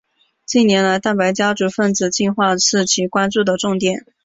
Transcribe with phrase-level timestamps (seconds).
[0.47, 4.03] 近年来蛋白家族分子进化是其关注的重点。